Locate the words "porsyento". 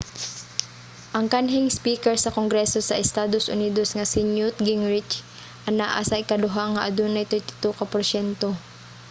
7.93-8.49